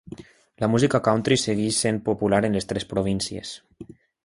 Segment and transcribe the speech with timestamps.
[0.63, 3.55] La música country segueix sent popular en les tres províncies.